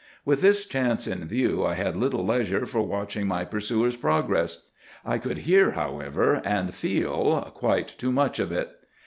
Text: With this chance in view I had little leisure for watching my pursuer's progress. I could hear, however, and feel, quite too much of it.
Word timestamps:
With 0.25 0.41
this 0.41 0.65
chance 0.65 1.05
in 1.05 1.25
view 1.27 1.63
I 1.63 1.75
had 1.75 1.95
little 1.95 2.25
leisure 2.25 2.65
for 2.65 2.81
watching 2.81 3.27
my 3.27 3.45
pursuer's 3.45 3.95
progress. 3.95 4.63
I 5.05 5.19
could 5.19 5.37
hear, 5.45 5.73
however, 5.73 6.41
and 6.43 6.73
feel, 6.73 7.39
quite 7.53 7.89
too 7.99 8.11
much 8.11 8.39
of 8.39 8.51
it. 8.51 8.71